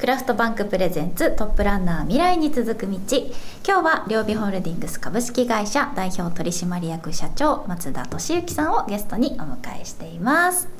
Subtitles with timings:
[0.00, 2.96] クラフトバンクプレゼンツトップランナー未来に続く道。
[2.96, 3.02] 今
[3.66, 10.70] 日は両備ホールディングス株式会社代表取締役社長松田俊之さんをゲストにお迎えしています。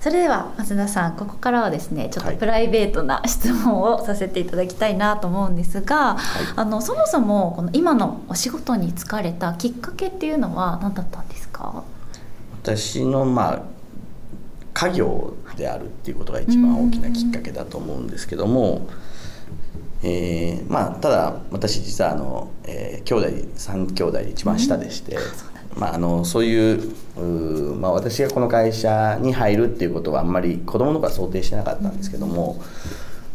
[0.00, 11.82] それでは松田さんここからはですねちょっとプライベートな質問をさせていただきたいなと思うんですが、はい、あのそもそもこの今のお仕事に就かれたきっかけっていうのは何だったんですか？
[12.62, 13.73] 私のまあ
[14.74, 18.88] 家業であるっていうことが一番大きなきっかけだと思うんですけども、
[20.02, 25.16] えー、まあただ私実はあの、えー、兄弟3兄弟で一番下でして、
[25.76, 26.94] まあ、あのそういう
[27.76, 32.60] まあ、私がこの会社に入るっていうことはあんまり子供の頃は想定してなかったんですけども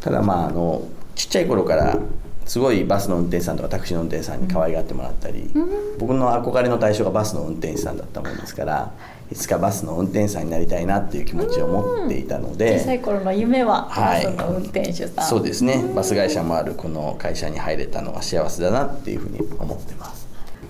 [0.02, 1.98] ただまああのちっちゃい頃から
[2.46, 5.52] すごいバスの運転手さんとかタクシーの運転手さんに可愛がってもらったり、
[6.00, 8.92] 僕の憧れの対象がバスの運転手さんだったもんですから
[9.32, 15.84] いつかバスの運転手さんになりたいなっていう気持ちを持っていたので小さい頃の夢はバスの運転手さん、そうですね。
[15.96, 20.28] バス会社もあるこの会社に入れたのは幸せだなっていうふうに思ってます。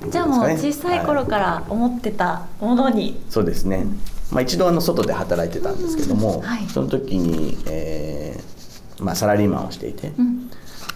[0.09, 3.86] じゃあもう小さい頃から思ってたものに、はい、そうですね、
[4.31, 10.14] まあ、一度あの外で働いてたんですけども、はい、その時に、えーまあ、サラリーマンをしていて、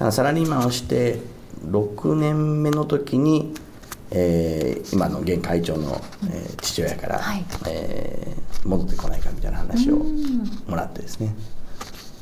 [0.02, 1.20] うん、サラリーマンをして
[1.66, 3.54] 6年目の時に
[4.16, 9.98] えー、今の現会長の、えー、父親から、はい、えー、戻ってこないかみたいな話を
[10.68, 11.36] もらってですね、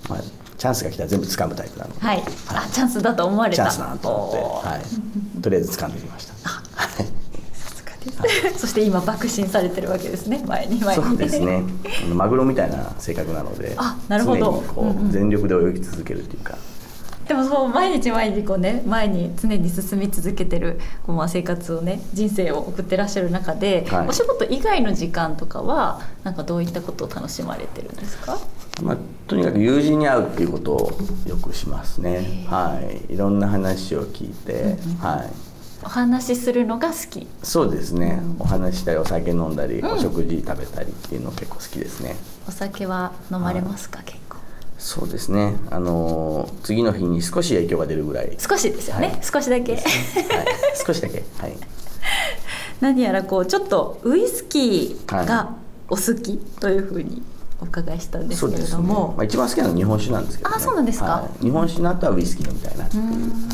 [0.10, 0.20] まあ、
[0.58, 3.64] チャンスが来たら全部掴むタイプなので、はい、はい、あチャンスだと思われた。
[3.64, 6.32] チャンスだなと思って、はい、とりあえず掴んできました。
[8.58, 10.44] そして今爆心されてるわけですね。
[10.48, 11.04] 前に前に。
[11.04, 11.64] そうですね。
[12.14, 14.64] マグロみたいな性格なのであなるほど。
[14.74, 16.58] こう、うんうん、全力で泳ぎ続けるっていうか
[17.32, 28.38] でもそう毎日毎日こうね前に常に進み続けてるこうまあ生活をね人生を送ってらっしゃる中で、はい、お仕事以外の時間とかはなんかどういったことを楽しまれてるんですか？
[28.84, 30.92] まあ、とにかく友人に会うっていうことを
[31.26, 32.46] よくしますね。
[32.50, 35.30] はい、いろんな話を聞いて、うんうん、はい。
[35.84, 37.28] お話しするのが好き？
[37.44, 38.20] そうですね。
[38.22, 42.18] うん、お話したり、お酒飲んだり、うん、お食事食べたりっていうの結構好きですね。
[42.46, 44.21] お酒は飲まれますか、はい、結構。
[44.82, 45.54] そうですね。
[45.70, 48.36] あの次の日に少し影響が出るぐらい。
[48.40, 50.46] 少しですよね、はい、少しだけ、ね、はい、
[50.86, 51.24] 少しだけ。
[51.38, 51.54] はい。
[52.82, 55.52] 何やらこうちょっとウイスキーが
[55.88, 57.22] お好きというふうに
[57.62, 63.04] お伺いしたんですけれども、ね、まあ、一番好きなのは日本酒なんですけど、ね、あそうなんですか、はい、日本酒の後はウイスキー飲みたいなっていう。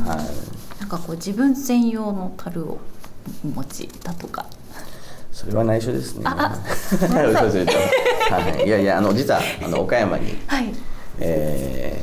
[0.07, 2.79] はい、なんかこう自分専用の樽を
[3.43, 4.45] お持ちだとか。
[5.33, 6.23] それは内緒ですね。
[6.25, 6.57] あ、
[8.31, 10.73] はい、いやいやあの実はあの 岡山に、はい、
[11.19, 12.01] え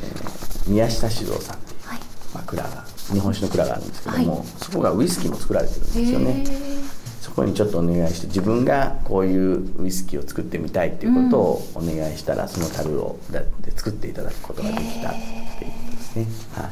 [0.65, 1.57] ー、宮下酒造さん。
[1.57, 1.99] っていう、はい、
[2.33, 6.45] まあ、蔵が日本酒の蔵があるんですけども、はい、そこがウイスキーも作られてるんですよね。
[7.21, 16.27] そこにちょっとお願いして自分がこういうウイスキーを作ってみたいっていうことをお願いしたら、うん、その樽をで作っていただくことができたっていうことですね。
[16.53, 16.69] はい、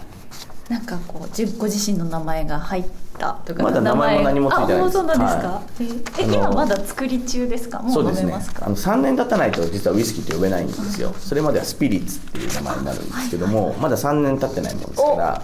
[0.74, 2.84] なんかこうご自身の名前が入っ
[3.20, 4.94] たとかまだ名前も何もついてないです。
[4.94, 5.84] そうなんですか、はい、
[6.32, 7.80] え今まだ作り中ですか？
[7.80, 15.42] もう飲めますか、ね、あの3年経たないと実はウイスキーって呼べないんですよ、それまではスピリッツっていう名前になるんですけども、はいはい、まだ3年経ってないもんですから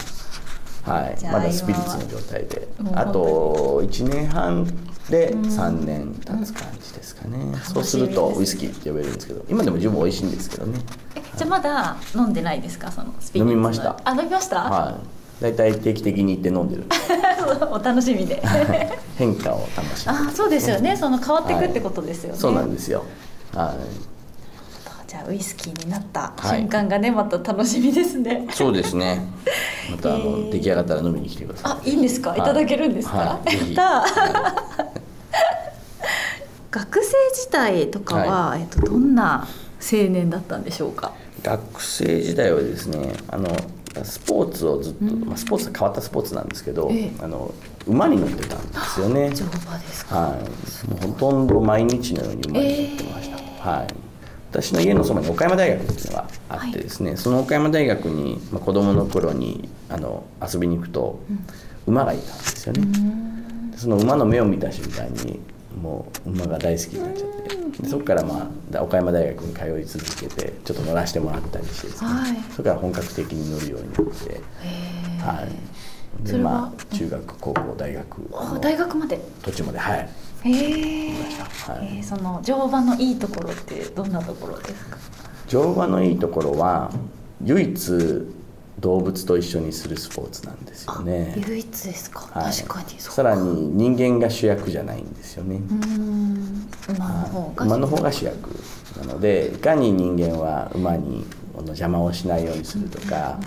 [0.91, 2.67] はい、まだスピリッツの状態で。
[2.95, 4.65] あと1年半
[5.09, 10.79] で3年経つ感じですかね、うん、そうするとウイスキーって呼べるんですけど今でも十分美味しいんですけどね。
[11.35, 12.91] じゃあまだ飲んでないですか？
[12.91, 13.99] そのスピリッツ飲みました。
[14.03, 14.61] あ飲みました？
[14.61, 16.83] はい大体定期的に行って飲んでる。
[17.71, 18.41] お楽しみで。
[19.17, 20.95] 変化を楽しみあそうですよね。
[20.95, 23.03] その変わっていくってことですよね、はい、そうなんですよ。
[23.53, 24.09] はい。
[25.07, 28.47] じゃあウイスキーになった瞬間がね、はい、また楽しみですね。
[28.51, 29.25] そうですね。
[29.89, 31.71] またあの、えー、出来上がったら飲みに来てください。
[31.71, 34.05] あいいんですか、い、ただけるんですか、はい、た
[36.69, 39.47] 学生時代とかは、えっと、どんな
[39.81, 41.13] 青年だったんでしょうか？
[41.41, 43.47] 学生時代はですねあの
[44.03, 47.53] スポーツをずっと、まあ、スポーツは変わったスポーツなんですけど、ええ、あの
[47.87, 49.31] 馬に乗ってたんですよね。
[49.33, 50.15] 乗馬ですか。
[50.15, 50.89] はい。
[50.89, 53.37] もうほとんど毎日のように馬に乗ってました。
[53.37, 53.87] えー、はい。
[54.51, 61.19] 私の家のそばに岡山大学っていうのがあってですね、はい、その岡山大学に、まあ、子供の頃にあの遊びに行くと、
[61.85, 62.87] 馬がいたんですよね。
[63.75, 65.39] その馬の目を見た瞬間に
[65.81, 67.87] もう馬が大好きになっちゃって。
[67.87, 74.41] そこからまあ岡山大学に通い続けてちょっと乗らせてもらったりしてですね、はい、それから本格的に乗るようになって。
[75.23, 75.49] はい。
[76.27, 79.19] でまあ中学高校大学大学まで？
[79.41, 80.09] 途中まではい。
[80.43, 81.13] へえ
[81.67, 84.97] はい、その乗馬のいいところってどんなところですか？
[85.47, 86.91] 乗馬のいいところは
[87.43, 88.27] 唯一
[88.79, 91.33] 動物と一緒にするスポーツなんですよね。
[91.47, 92.99] 唯一ですか、はい、確かに。
[92.99, 95.61] さらに人間が主役じゃないんですよね。
[97.57, 98.49] 馬の方が、主役。
[98.97, 101.25] なのでいかに人間は馬に
[101.61, 103.39] の邪魔をしないようにするとか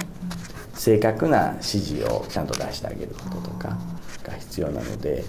[0.74, 3.76] 正確な指示をちゃんと出してあげることとか
[4.24, 5.24] が必要なので、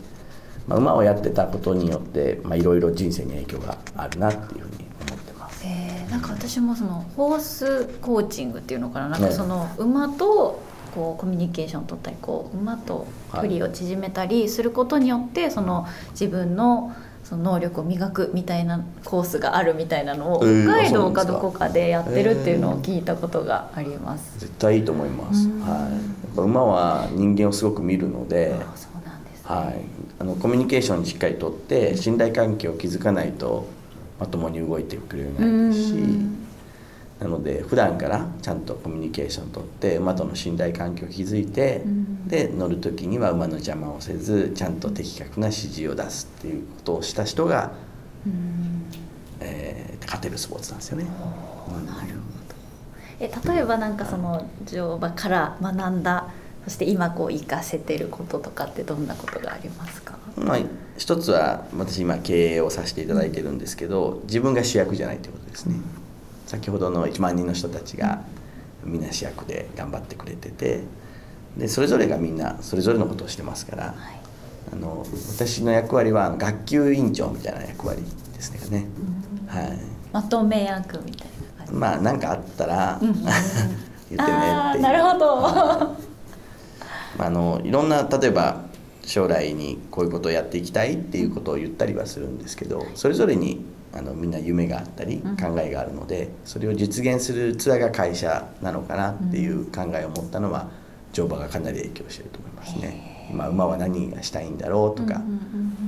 [0.67, 5.63] まあ、馬をやってたことによっていろいろ人生に影響があるなっていうふうに思ってます。
[5.65, 10.61] えー、なんか私もそのホースコーチングっていうのかななんかその馬と
[10.93, 16.93] こうコミュニケーションを取ったりこう馬と距離を縮めたりすることによって、その自分の
[17.23, 20.47] その能力を磨くみたいなコースがあるみたいなのを北
[20.81, 24.39] 海道かどこかでやってるっていうのを聞いたことがあります。
[24.39, 25.47] 絶対いいと思います。
[25.61, 25.89] は
[26.35, 26.39] い。
[26.39, 28.53] 馬は人間をすごく見るので。
[28.75, 29.81] そうなんです、ね、はい。
[30.19, 33.67] あのコミュニケーションにしっかりとって信頼関係を築かないと
[34.23, 35.93] まともに動いてくれないし。
[37.19, 47.71] なので普段からちゃんとコミュニケーションとって馬との信頼関係を築いて、うん、で乗る時には馬の邪魔をせずちゃんと的確な指示を出すっていうことをした人が、
[48.25, 48.83] うん、
[49.39, 51.05] えー、勝てるスポーツなんですよね。
[51.05, 51.23] なるほ
[51.77, 52.53] ど
[53.21, 56.29] え例えばなんかその乗馬から学んだ
[56.65, 60.59] そして今こう活かせてることとかってどんなことがありますか、まあ、
[60.97, 65.75] 一つは私今経営をさせていただいてるんですけど自分が主役じゃないということですね。
[66.47, 68.21] 先ほどの1万人の人たちが
[68.83, 70.81] みんな主役で頑張ってくれてて
[71.57, 73.95] でそれぞれがみんなそれぞれのことをしてますから、はい、
[74.71, 78.03] あの私の役割は学級委員長みたいな役割
[78.33, 78.87] ですね、
[79.47, 79.79] はい、
[80.11, 81.27] まとめ役みたい
[81.57, 81.73] な感じ。
[81.73, 84.21] まあ何かあったら、 言ってね
[84.71, 85.95] ってなるほど、ま
[87.19, 88.61] あ、あのいろんな例えば
[89.05, 100.71] 将来にこういうことをやっていきたいっていうことを言ったりはするんですけどそれぞれにあのみんな夢があったり考えがあるので、それを実現するツアーが会社なのかなっていう考えを持ったのは
[101.13, 103.27] 乗馬がかなり影響してると思いますね。
[103.29, 105.21] 今馬は何がしたいんだろうとか、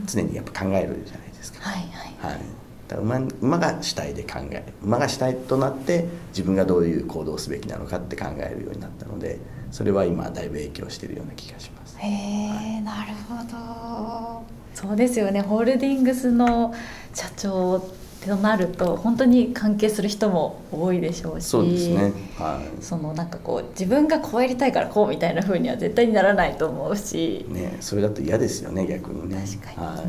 [0.05, 1.61] 常にやっぱ考えるじゃないですか。
[1.61, 1.81] はい
[2.21, 2.33] はい。
[2.33, 2.41] はい。
[2.87, 4.73] だ馬馬が主体で考える。
[4.83, 9.39] 馬が主体となって自分がどういう行動をすべきなのかって考えるようになったので
[9.71, 11.84] それは今だいぶ影響しているような気がします。
[11.97, 14.43] へえ、はい、なるほど。
[14.73, 15.41] そうですよね。
[15.41, 16.73] ホールディングスの
[17.13, 17.79] 社長
[18.25, 29.45] となると本当に関係する人も多いでしょうしそうですね、はい、そのなんかこう自分がこうやりたいからこうみたいなふうには絶対にならないと思うし、ね、それだと嫌ですよね逆にね。
[29.45, 30.07] 確かに、はい、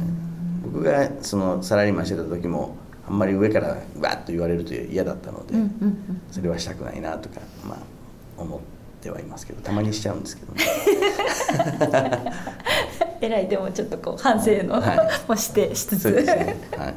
[0.64, 2.74] 僕がそのサラリーマンしてた時も
[3.06, 3.76] あんまり上からわ
[4.14, 5.54] っと言われると嫌だったので、
[6.32, 7.78] それはしたくないなとか、まあ、
[8.42, 8.75] 思って
[9.10, 10.64] はいますけどたまにしちゃうんですけどね。
[13.20, 16.56] えらいでもちょっとこう反省の、はい、もしてしつつ、ね。
[16.76, 16.94] はい、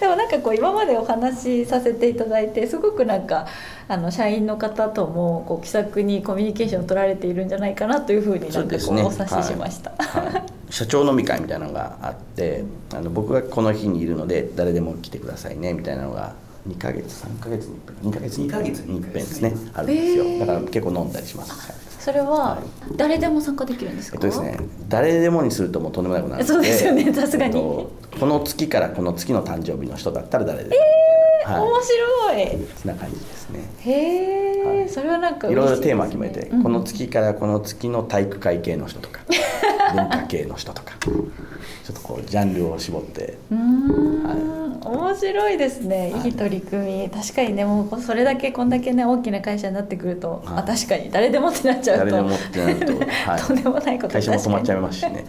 [0.00, 3.46] でもなんかこう今までお話しさせていただいてすごくなんか
[3.88, 12.64] あの社員の方ともこう気さくにコミュニケーションを取られているんじゃないかなというふうになんかこうお察ししました、はい、社長飲み会みたいなのがあって
[12.94, 16.34] あの僕がこの日にいるので誰でも来てくださいねみたいなのが
[16.68, 19.54] 2か月3か月に1回2か月に1回に一遍ですね。
[19.74, 20.38] あるんですよ。
[20.38, 22.62] だから結構飲んだりします、それは
[22.96, 30.74] 誰でも参加できるんですか、えっとですね誰でもにするともうとんでもなくなるそうですよねさすがに、えっと、この月からこの月の誕生日の人だったら誰でも。
[30.74, 32.68] えー、はい、面白い。
[32.76, 33.60] そんな感じですね。
[33.80, 39.20] へえ、はい、それはなんかいろいろテーマ決めて、うん、この月からこの月の体育会系の人とか
[39.94, 43.36] 文化系の人とかちょっとこうジャンルを絞って。
[43.50, 44.62] うん、はい。
[44.84, 46.12] 面白いですね。
[46.24, 46.28] い。
[46.28, 47.10] い取り組み。
[47.10, 51.10] 確かにねもうそれだけこんだけね大きな会社になってくると、はい、あ確かに。
[51.10, 52.04] 誰でもってなっちゃうと。
[52.04, 52.92] 誰でもってなると、
[53.30, 55.24] はい、とんでもないこと会社も止まっちゃいますしね。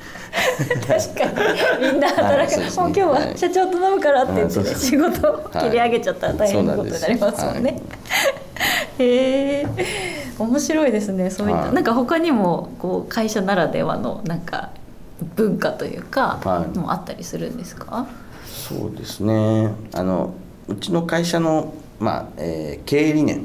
[0.87, 1.25] 確か
[1.81, 1.91] に。
[1.91, 7.81] みんな働く、はいね、もう今日は社長と飲むからって言って、ね、仕事を切り上げちゃったら大変なことになりますもんね、
[8.99, 9.67] へえ
[10.37, 14.71] 面白いですねそういった、はい、なんか他にもこう会社ならではのなんか
[15.35, 18.07] 文化というか、はい、もあったりするんですか？
[18.45, 19.69] そうですね。
[19.93, 20.33] あの
[20.67, 23.41] うちの会社の、まあえー、経営理念っ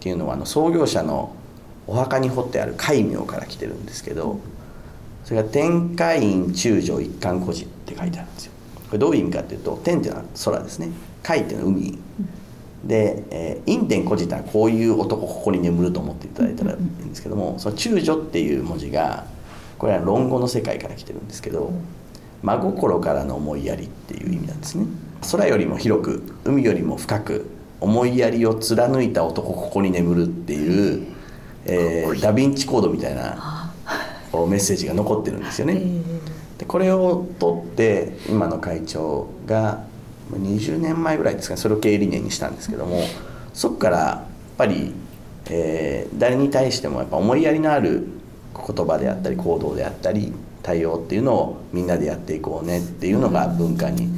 [0.00, 1.34] ていうのは、あの創業者の
[1.86, 4.38] お墓に彫ってある戒名から来てるんですけど
[5.24, 8.52] それが「天海院中将一貫孤児」って書いてあるんですよ。
[8.86, 10.90] これどういう意味かっていうと天っていうのは空ですね。
[11.22, 11.98] 海っていうのは海、
[12.84, 19.24] で、えー、陰天孤児ってのはこういう男ここに眠ると思っていただいたらいいんですけども、その中女っていう文字が
[19.78, 21.72] これは論語の世界から来てるんですけど、
[22.42, 24.86] 真心からの思いやりっていう意味なんですね。
[25.30, 31.06] 空よりも広く海よりも深く思いやりを貫いた男ここに眠るっていう、
[31.66, 33.72] えー、ダ・ヴィンチコードみたいな
[34.32, 35.82] メッセージが残ってるんですよね。
[36.58, 39.84] でこれを取って今の会長が
[40.38, 43.02] 20年前ぐらいですかねそれを経営理念にしたんですけども
[43.52, 44.92] そこからやっぱり、
[45.46, 48.06] えー、誰に対してもやっぱ思いやりのある
[48.54, 50.32] 言葉であったり行動であったり
[50.62, 54.08] 対応っていうのをみんなでやっていこうねっていうのが文化に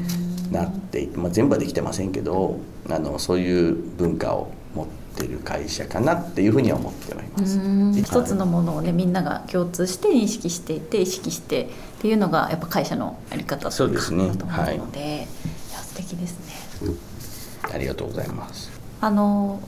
[0.50, 2.58] なっていて、まあ、全部はできてませんけど
[2.90, 7.60] あのそういう文化を持っってる会社かなっていうふうには思っております。
[8.00, 11.66] 一つのものをねみんなが共通して認識していて意識してっ
[12.00, 14.28] ていうのがやっぱ会社のやり方そうですね。
[14.28, 15.28] だと思うので、
[16.16, 16.38] 敵です
[16.82, 16.94] ね。
[17.72, 18.70] ありがとうございます。
[19.00, 19.60] あの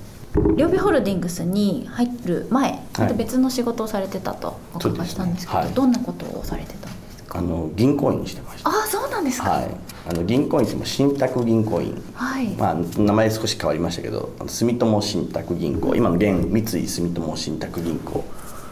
[0.57, 7.39] 両備ホールディングスに入る前、また別の仕事をされてたとお伺いしたんですけどそうですねはいどんなことをされてたんですか？
[7.39, 8.69] あの銀行員してました。
[8.69, 9.77] ああそうなんですかはい。
[10.07, 12.03] あの銀行員っても信託銀行員。
[12.15, 18.25] はい、まあ名前少し変わりましたけど、住友信託銀行、今の現三井住友信託銀行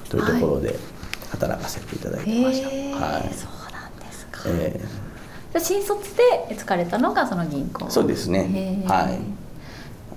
[0.09, 0.79] というところで
[1.31, 2.69] 働かせていただいてました。
[2.69, 3.00] へえはい。
[3.35, 4.81] そうなんですか、え
[5.52, 7.85] じゃあ新卒で疲れたのがその銀行。
[7.85, 8.85] ーそうですね。
[8.87, 9.18] はい。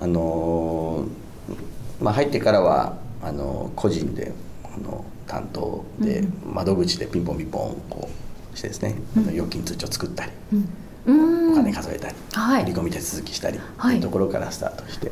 [0.01, 6.53] あのーまあ入ってからはあの個人であの担当で、うん。
[6.53, 8.09] 窓口でピンポンピンポンこ
[8.53, 10.31] うしてですね、あの預金通帳作ったり。
[10.53, 10.69] うん。
[11.05, 11.51] うん。
[11.53, 12.63] お金数えたり、はい。
[12.63, 13.99] 振り込み手続きしたり、はい。
[13.99, 15.11] うところからスタートして、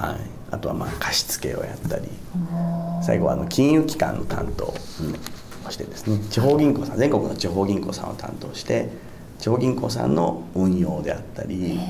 [0.00, 0.16] はい、
[0.50, 2.08] あとはまあ貸付をやったり
[3.02, 4.74] 最後はあの金融機関の担当を
[5.70, 6.18] してですね。
[6.30, 8.88] 地方銀行さん全国の地方銀行さんを担当して
[9.40, 11.80] 地方銀行さんの運用であったり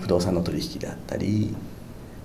[0.00, 1.54] 不動産の取引であったり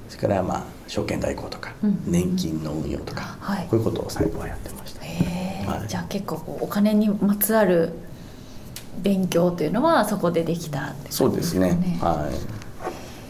[0.10, 2.04] それからまあ証券代行とか、うん。
[2.06, 3.68] 年金の運用とか、はい。
[3.68, 5.02] こういうことを最後はやってました。
[5.02, 5.88] はい。
[5.88, 7.94] じゃあ結構お金にまつわる
[9.02, 11.98] 勉強というのはそこでできたって感じそうですね。
[12.00, 12.30] は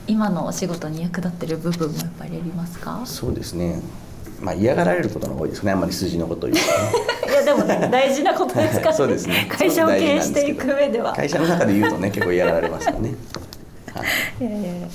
[0.07, 3.01] 今のお仕事に役立ってる部分もやっぱりありますか？
[3.03, 3.81] いそうですね。
[4.41, 5.71] まあ嫌がられることの多いですね。
[5.71, 7.14] あんまり数字のことを言うとね
[7.57, 7.89] もね。
[7.91, 9.47] 大事なことですから、そうですね。
[9.49, 11.13] 会社を経営していく上では。
[11.13, 13.15] 会社の中で言うとね結構嫌がられますよね、
[13.93, 14.01] は
[14.41, 14.43] い。
[14.43, 14.87] いやいやいや